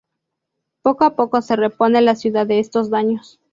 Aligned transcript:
Poco 0.81 1.03
a 1.05 1.15
poco 1.15 1.43
se 1.43 1.55
repone 1.55 2.01
la 2.01 2.15
ciudad 2.15 2.47
de 2.47 2.57
estos 2.57 2.89
daños. 2.89 3.39